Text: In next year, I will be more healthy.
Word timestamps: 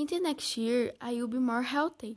In 0.00 0.22
next 0.22 0.56
year, 0.56 0.92
I 0.98 1.12
will 1.12 1.28
be 1.28 1.38
more 1.38 1.60
healthy. 1.60 2.16